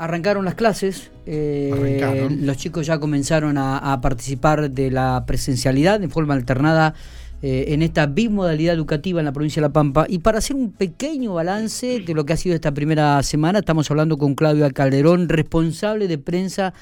[0.00, 6.34] Arrancaron las clases, eh, los chicos ya comenzaron a, participar de la presencialidad de forma
[6.34, 6.94] alternada
[7.42, 10.06] eh, en esta bimodalidad educativa en la provincia de La Pampa.
[10.08, 13.90] Y para hacer un pequeño balance de lo que ha sido esta primera semana, estamos
[13.90, 16.74] hablando con Claudia Calderón, responsable de prensa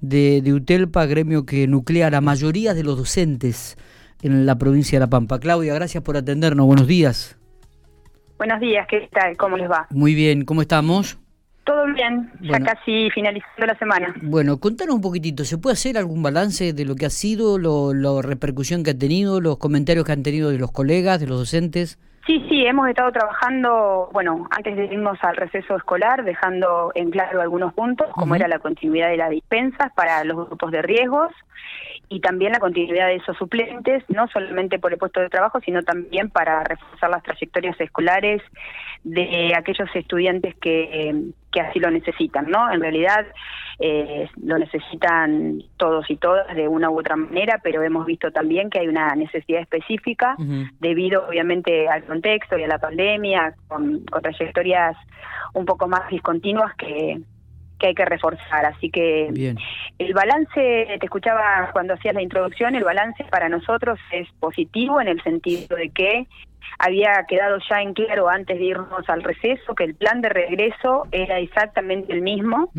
[0.00, 3.76] de, de UTELPA, gremio que nuclea a la mayoría de los docentes
[4.22, 5.40] en la provincia de La Pampa.
[5.40, 7.36] Claudia, gracias por atendernos, buenos días.
[8.38, 9.36] Buenos días, ¿qué tal?
[9.36, 9.86] ¿Cómo les va?
[9.90, 11.18] Muy bien, ¿cómo estamos?
[11.64, 14.14] Todo bien, ya casi finalizando la semana.
[14.20, 18.20] Bueno, contanos un poquitito, ¿se puede hacer algún balance de lo que ha sido, la
[18.20, 21.98] repercusión que ha tenido, los comentarios que han tenido de los colegas, de los docentes?
[22.24, 27.40] Sí, sí, hemos estado trabajando, bueno, antes de irnos al receso escolar, dejando en claro
[27.40, 31.32] algunos puntos, como era la continuidad de las dispensas para los grupos de riesgos
[32.08, 35.82] y también la continuidad de esos suplentes, no solamente por el puesto de trabajo, sino
[35.82, 38.40] también para reforzar las trayectorias escolares
[39.02, 42.70] de aquellos estudiantes que, que así lo necesitan, ¿no?
[42.70, 43.26] En realidad
[43.78, 48.70] eh, lo necesitan todos y todas de una u otra manera, pero hemos visto también
[48.70, 50.36] que hay una necesidad específica
[50.80, 54.96] debido obviamente al contexto y a la pandemia, con, con trayectorias
[55.54, 57.20] un poco más discontinuas que,
[57.82, 58.64] que hay que reforzar.
[58.64, 59.54] Así que
[59.98, 65.08] el balance, te escuchaba cuando hacías la introducción, el balance para nosotros es positivo en
[65.08, 66.26] el sentido de que
[66.78, 71.06] había quedado ya en claro antes de irnos al receso que el plan de regreso
[71.12, 72.70] era exactamente el mismo.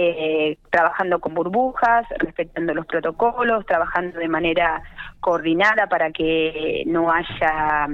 [0.00, 4.80] Eh, trabajando con burbujas, respetando los protocolos, trabajando de manera
[5.18, 7.88] coordinada para que no haya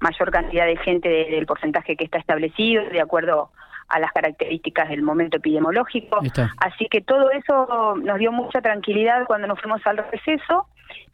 [0.00, 3.50] mayor cantidad de gente del porcentaje que está establecido, de acuerdo
[3.88, 6.20] a las características del momento epidemiológico.
[6.56, 10.68] Así que todo eso nos dio mucha tranquilidad cuando nos fuimos al receso.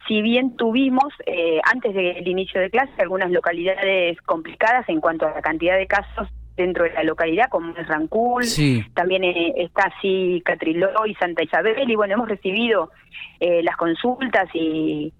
[0.07, 5.31] Si bien tuvimos, eh, antes del inicio de clase, algunas localidades complicadas en cuanto a
[5.31, 6.29] la cantidad de casos
[6.59, 8.43] dentro de la localidad, como es Rancul,
[8.93, 12.91] también eh, está así Catriló y Santa Isabel, y bueno, hemos recibido
[13.39, 15.13] eh, las consultas y,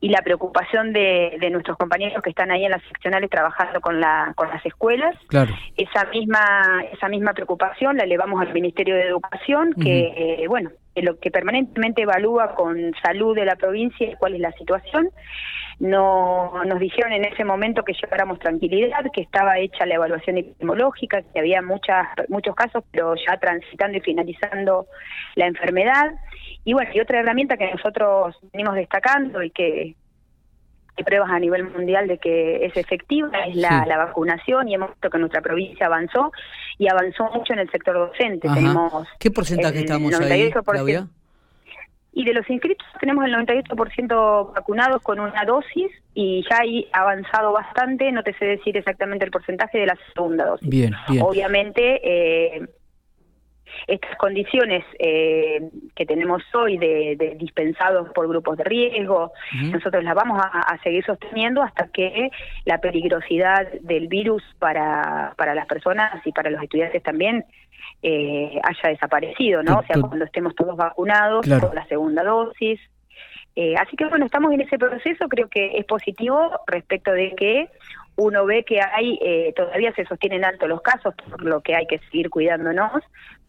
[0.00, 4.00] y la preocupación de, de, nuestros compañeros que están ahí en las seccionales trabajando con
[4.00, 5.14] la con las escuelas.
[5.28, 5.54] Claro.
[5.76, 10.70] esa misma esa misma preocupación la elevamos al Ministerio de Educación que eh, bueno
[11.02, 15.10] lo que permanentemente evalúa con salud de la provincia cuál es la situación.
[15.78, 21.22] No nos dijeron en ese momento que lleváramos tranquilidad que estaba hecha la evaluación epidemiológica
[21.22, 24.86] que había muchas muchos casos pero ya transitando y finalizando
[25.34, 26.14] la enfermedad.
[26.64, 29.94] Y bueno, y otra herramienta que nosotros venimos destacando y que
[30.96, 35.10] hay pruebas a nivel mundial de que es efectiva es la, vacunación y hemos visto
[35.10, 36.32] que nuestra provincia avanzó
[36.78, 38.48] y avanzó mucho en el sector docente.
[38.48, 41.08] Tenemos ¿Qué porcentaje estamos ahí, Claudia?
[42.12, 47.52] Y de los inscritos tenemos el 98% vacunados con una dosis y ya hay avanzado
[47.52, 50.66] bastante, no te sé decir exactamente el porcentaje de la segunda dosis.
[50.66, 51.22] Bien, bien.
[51.22, 52.66] Obviamente, eh,
[53.86, 55.60] estas condiciones eh,
[55.94, 59.32] que tenemos hoy de, dispensados por grupos de riesgo,
[59.72, 62.30] nosotros las vamos a, seguir sosteniendo hasta que
[62.64, 67.44] la peligrosidad del virus para, para las personas y para los estudiantes también
[68.02, 69.78] eh, haya desaparecido, ¿no?
[69.78, 72.80] O sea, cuando estemos todos vacunados con la segunda dosis.
[73.54, 77.68] Eh, así que bueno, estamos en ese proceso, creo que es positivo respecto de que
[78.16, 79.18] uno ve que hay,
[79.54, 83.02] todavía se sostienen alto los casos, por lo que hay que seguir cuidándonos,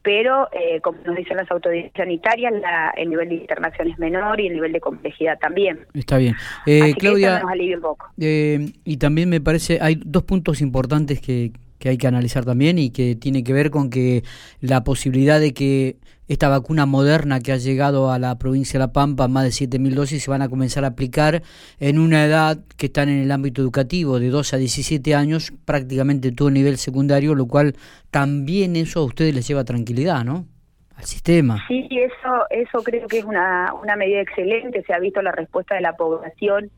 [0.08, 4.40] pero eh, como nos dicen las autoridades sanitarias, la, el nivel de internación es menor
[4.40, 5.82] y el nivel de complejidad también.
[5.94, 6.34] Está bien.
[6.66, 8.08] Eh, Claudia, nos alivia un poco.
[8.18, 11.52] Eh, y también me parece, hay dos puntos importantes que,
[11.88, 14.24] que hay que analizar también y que tiene que ver con que
[14.60, 15.96] la posibilidad de que
[16.28, 19.94] esta vacuna moderna que ha llegado a la provincia de La Pampa, más de 7.000
[19.94, 21.44] dosis, se van a comenzar a aplicar
[21.80, 26.34] en una edad que están en el ámbito educativo, de 2 a 17 años, prácticamente
[26.34, 27.76] todo nivel secundario, lo cual
[28.12, 30.46] también eso a ustedes les lleva tranquilidad, ¿no?
[30.98, 31.64] Al sistema.
[31.70, 35.76] Sí, eso, eso creo que es una, una medida excelente, se ha visto la respuesta
[35.76, 36.70] de la población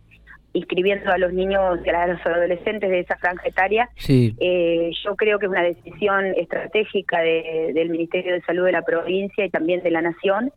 [0.54, 5.40] inscribiendo a los niños y a los adolescentes de esa franja etaria, eh, yo creo
[5.40, 9.92] que es una decisión estratégica del Ministerio de Salud de la provincia y también de
[9.92, 10.52] la Nación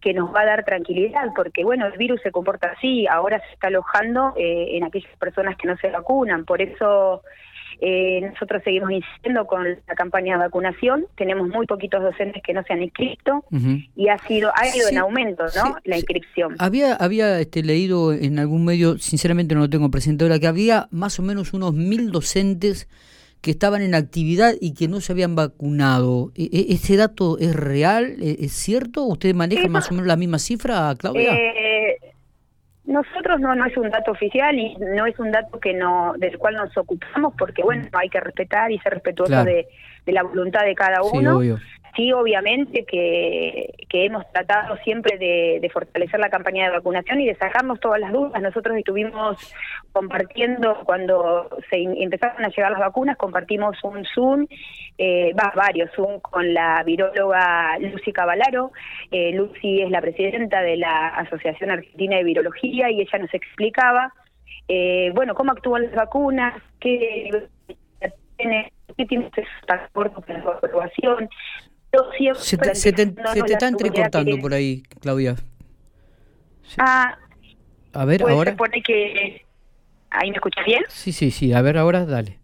[0.00, 3.54] que nos va a dar tranquilidad, porque bueno, el virus se comporta así, ahora se
[3.54, 7.22] está alojando eh, en aquellas personas que no se vacunan, por eso
[7.80, 11.06] eh, nosotros seguimos insistiendo con la campaña de vacunación.
[11.16, 13.44] Tenemos muy poquitos docentes que no se han inscrito
[13.94, 15.76] y ha sido ha ido en aumento, ¿no?
[15.84, 16.56] La inscripción.
[16.58, 20.88] Había había este, leído en algún medio, sinceramente no lo tengo presente ahora, que había
[20.90, 22.88] más o menos unos mil docentes
[23.40, 26.32] que estaban en actividad y que no se habían vacunado.
[26.34, 28.16] ¿E, e, ¿Ese dato es real?
[28.20, 29.04] ¿E, ¿Es cierto?
[29.04, 31.34] ¿Usted maneja más o menos la misma cifra, Claudia?
[31.34, 31.67] Eh,
[32.88, 36.38] nosotros no, no es un dato oficial y no es un dato que no del
[36.38, 39.68] cual nos ocupamos porque, bueno, hay que respetar y ser respetuoso de,
[40.06, 41.42] la voluntad de cada uno.
[41.42, 41.54] Sí,
[42.12, 48.00] obviamente que, hemos tratado siempre de, fortalecer la campaña de vacunación y de sacarnos todas
[48.00, 48.40] las dudas.
[48.40, 49.36] Nosotros estuvimos
[49.92, 54.46] compartiendo, cuando se empezaron a llegar las vacunas, compartimos un Zoom,
[54.96, 58.70] eh, varios Zoom con la viróloga Lucy Cavalaro.
[59.10, 64.12] Eh, Lucy es la presidenta de la Asociación Argentina de Virología y ella nos explicaba,
[64.68, 67.30] eh, bueno, cómo actúan las vacunas, qué
[68.36, 69.30] tiene, qué tiene
[69.66, 71.28] transporte para su aprobación,
[72.38, 73.02] se te, se te,
[73.46, 75.36] está entrecortando por ahí, Claudia.
[76.78, 77.18] Ah,
[77.92, 78.54] a ver, ahora.
[78.72, 79.44] Se que.
[80.10, 80.82] ¿Ahí me escuchas bien?
[80.88, 81.52] Sí, sí, sí.
[81.52, 82.38] A ver, ahora dale.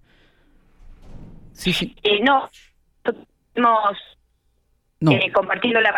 [1.53, 1.95] Sí, sí.
[2.03, 2.51] Eh, no,
[3.05, 3.97] estamos
[5.01, 5.13] no.
[5.13, 5.93] Eh, compartiendo la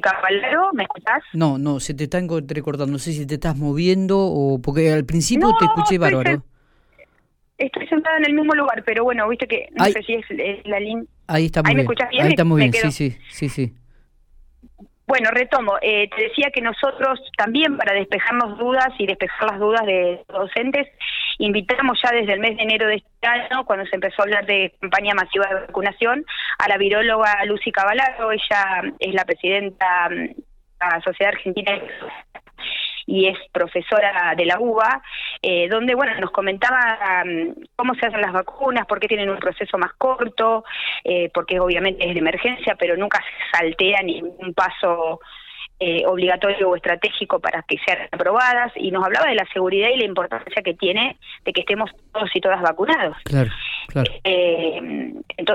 [0.00, 1.22] Caballero, ¿me escuchás?
[1.34, 2.92] No, no, se te está entrecortando.
[2.92, 4.60] No sé si te estás moviendo o.
[4.60, 6.42] Porque al principio te escuché bárbaro.
[7.58, 10.24] Estoy sentada en el mismo lugar, pero bueno, viste que no sé si es,
[10.64, 11.04] la línea.
[11.26, 11.88] Ahí está muy bien.
[12.20, 13.74] Ahí está muy bien, sí, sí, sí, sí.
[15.06, 15.76] Bueno, retomo.
[15.82, 20.48] Eh, te decía que nosotros también, para despejarnos dudas y despejar las dudas de los
[20.48, 20.88] docentes,
[21.38, 24.46] invitamos ya desde el mes de enero de este año, cuando se empezó a hablar
[24.46, 26.24] de campaña masiva de vacunación,
[26.58, 28.32] a la viróloga Lucy Cavalaro.
[28.32, 30.34] Ella es la presidenta mm, de
[30.80, 31.78] la Sociedad Argentina
[33.06, 35.02] y es profesora de la UBA,
[35.46, 37.22] eh, donde bueno nos comentaba
[37.76, 40.64] cómo se hacen las vacunas, por qué tienen un proceso más corto,
[41.04, 45.20] eh, porque obviamente es de emergencia, pero nunca se saltea ningún paso
[45.78, 49.98] eh, obligatorio o estratégico para que sean aprobadas y nos hablaba de la seguridad y
[49.98, 53.16] la importancia que tiene de que estemos todos y todas vacunados.
[53.24, 53.50] Claro,
[53.88, 54.10] claro.
[54.24, 55.12] Eh,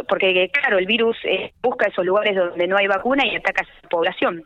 [0.08, 3.64] porque, claro, el virus eh, busca esos lugares donde no hay vacuna y ataca a
[3.64, 4.44] esa población.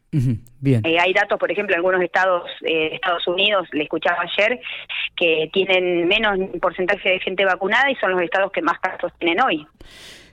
[0.60, 0.82] bien.
[0.86, 4.60] hay datos, por ejemplo, en algunos estados, Estados Unidos, le escuchaba ayer,
[5.16, 9.42] que tienen menos porcentaje de gente vacunada y son los estados que más casos tienen
[9.42, 9.66] hoy.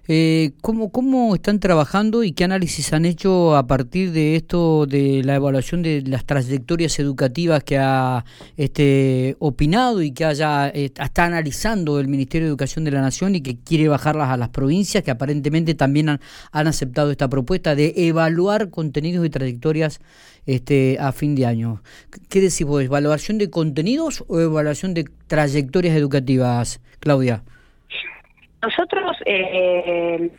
[0.08, 5.22] Eh, ¿cómo, ¿Cómo están trabajando y qué análisis han hecho a partir de esto, de
[5.24, 8.24] la evaluación de las trayectorias educativas que ha
[8.56, 13.40] este, opinado y que haya, está analizando el Ministerio de Educación de la Nación y
[13.40, 16.20] que quiere bajarlas a las provincias, que aparentemente también han,
[16.50, 20.00] han aceptado esta propuesta de evaluar contenidos y trayectorias
[20.46, 21.82] este, a fin de año?
[22.28, 22.82] ¿Qué decís vos?
[22.82, 27.44] ¿Evaluación de contenidos o evaluación de trayectorias educativas, Claudia?
[28.62, 30.30] Nosotros eh,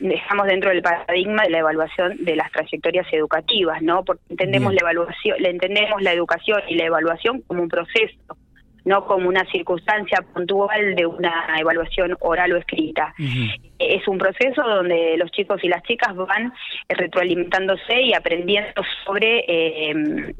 [0.00, 4.04] estamos dentro del paradigma de la evaluación de las trayectorias educativas, ¿no?
[4.04, 8.36] Porque entendemos la evaluación, le entendemos la educación y la evaluación como un proceso,
[8.84, 13.14] no como una circunstancia puntual de una evaluación oral o escrita.
[13.78, 16.52] Es un proceso donde los chicos y las chicas van
[16.88, 20.34] retroalimentándose y aprendiendo sobre eh,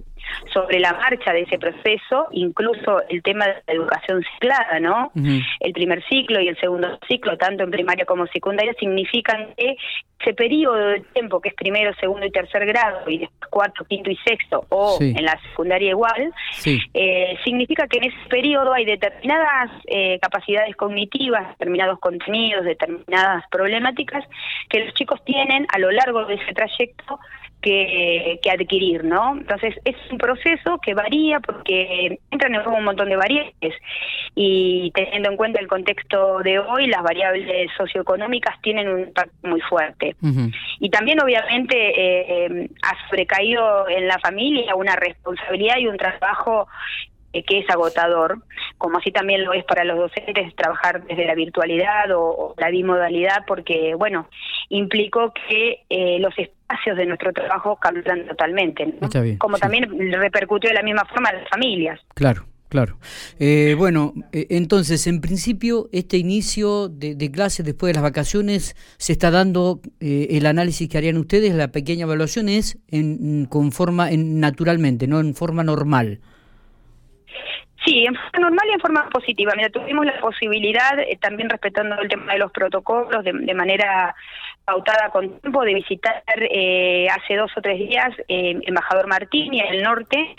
[0.52, 5.12] sobre la marcha de ese proceso, incluso el tema de la educación ciclada, ¿no?
[5.60, 9.76] El primer ciclo y el segundo ciclo, tanto en primaria como secundaria, significan que
[10.20, 14.10] ese periodo de tiempo que es primero, segundo y tercer grado y después cuarto, quinto
[14.10, 16.32] y sexto o en la secundaria igual,
[16.66, 24.24] eh, significa que en ese periodo hay determinadas eh, capacidades cognitivas, determinados contenidos, determinadas problemáticas
[24.68, 27.20] que los chicos tienen a lo largo de ese trayecto
[27.64, 29.36] que, adquirir, ¿no?
[29.36, 33.74] Entonces es un proceso que varía porque entran en juego un montón de variables
[34.34, 39.60] y teniendo en cuenta el contexto de hoy, las variables socioeconómicas tienen un impacto muy
[39.62, 40.14] fuerte.
[40.80, 46.68] Y también obviamente eh, eh, ha sobrecaído en la familia una responsabilidad y un trabajo
[47.34, 48.38] eh, que es agotador,
[48.78, 53.44] como así también lo es para los docentes trabajar desde la virtualidad o, la bimodalidad,
[53.44, 54.28] porque, bueno,
[54.68, 58.94] implicó que eh, los espacios de nuestro trabajo cambian totalmente,
[59.38, 62.00] como también repercutió de la misma forma en las familias.
[62.14, 62.44] Claro.
[62.70, 62.96] Claro.
[63.38, 69.30] Eh, bueno, entonces, en principio, este inicio de, clases después de las vacaciones se está
[69.30, 75.06] dando el análisis que harían ustedes, la pequeña evaluación es en, con forma, en, naturalmente,
[75.06, 76.18] no en forma normal.
[77.84, 79.52] Sí, en forma normal y en forma positiva.
[79.56, 84.14] Mira, tuvimos la posibilidad, eh, también respetando el tema de los protocolos, de, de manera
[84.64, 89.60] pautada con tiempo de visitar eh, hace dos o tres días eh, Embajador Martín y
[89.60, 90.34] el norte,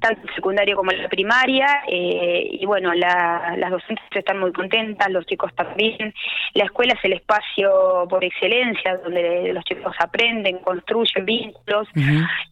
[0.00, 5.26] tanto el secundario como la primaria, eh, y bueno, las docentes están muy contentas, los
[5.26, 6.12] chicos también,
[6.54, 11.88] la escuela es el espacio por excelencia donde los chicos aprenden, construyen vínculos,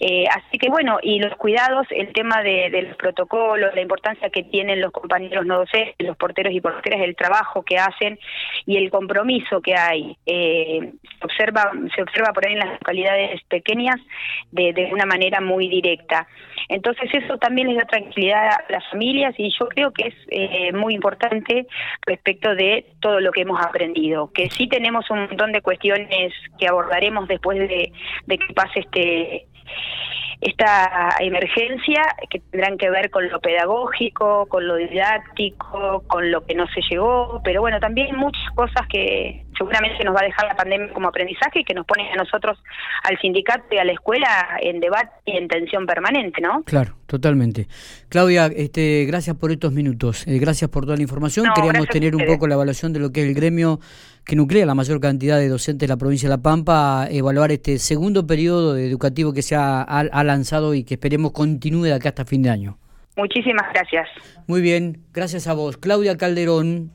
[0.00, 4.44] eh, así que bueno, y los cuidados, el tema de, los protocolos, la importancia que
[4.44, 8.18] tienen los compañeros no docentes, los porteros y porteras, el trabajo que hacen
[8.66, 10.16] y el compromiso que hay.
[11.18, 13.96] Se observa, se observa por ahí en las localidades pequeñas
[14.50, 16.26] de, de una manera muy directa.
[16.68, 20.72] Entonces eso también les da tranquilidad a las familias y yo creo que es eh,
[20.72, 21.66] muy importante
[22.06, 26.68] respecto de todo lo que hemos aprendido, que sí tenemos un montón de cuestiones que
[26.68, 27.92] abordaremos después de,
[28.26, 29.46] de que pase este
[30.40, 36.54] esta emergencia que tendrán que ver con lo pedagógico, con lo didáctico, con lo que
[36.54, 40.56] no se llegó, pero bueno, también muchas cosas que seguramente nos va a dejar la
[40.56, 42.58] pandemia como aprendizaje y que nos pone a nosotros,
[43.02, 46.62] al sindicato y a la escuela, en debate y en tensión permanente, ¿no?
[46.62, 47.66] Claro, totalmente.
[48.08, 51.46] Claudia, este, gracias por estos minutos, eh, gracias por toda la información.
[51.54, 53.80] Queríamos tener un poco la evaluación de lo que es el gremio
[54.24, 57.78] que nuclea la mayor cantidad de docentes de la provincia de La Pampa, evaluar este
[57.78, 62.24] segundo periodo educativo que se ha, ha lanzado y que esperemos continúe de acá hasta
[62.26, 62.78] fin de año.
[63.18, 64.08] Muchísimas gracias.
[64.46, 65.76] Muy bien, gracias a vos.
[65.76, 66.86] Claudia Calderón,